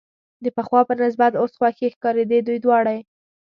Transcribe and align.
د 0.43 0.45
پخوا 0.55 0.81
په 0.89 0.93
نسبت 1.03 1.31
اوس 1.35 1.51
خوښې 1.59 1.87
ښکارېدې، 1.93 2.39
دوی 2.47 2.59
دواړې. 2.65 2.97